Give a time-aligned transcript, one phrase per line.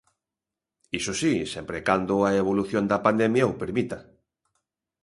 [0.99, 3.97] Iso si, sempre e cando, a evolución da pandemia o permita.